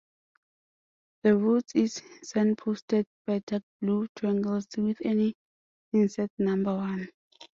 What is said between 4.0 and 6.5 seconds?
triangles with an inset